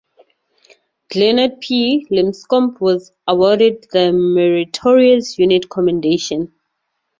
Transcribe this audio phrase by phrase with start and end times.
[1.11, 2.07] "Glenard P.
[2.09, 6.51] Lipscomb" was awarded the Meritorious Unit Commendation.